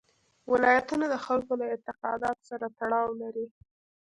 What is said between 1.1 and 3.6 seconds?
خلکو له اعتقاداتو سره تړاو لري.